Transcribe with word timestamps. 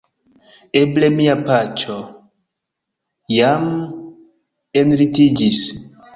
Eble 0.79 1.09
mia 1.17 1.35
paĉjo 1.49 1.97
jam 3.37 3.69
enlitiĝis." 4.83 5.63